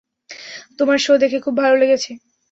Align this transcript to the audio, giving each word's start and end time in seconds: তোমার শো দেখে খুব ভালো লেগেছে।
তোমার 0.79 0.97
শো 0.97 1.13
দেখে 1.17 1.37
খুব 1.39 1.55
ভালো 1.57 1.75
লেগেছে। 1.75 2.11